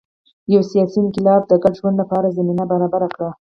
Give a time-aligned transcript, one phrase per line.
[0.53, 3.29] یو سیاسي انقلاب د ګډ ژوند لپاره زمینه برابره کړه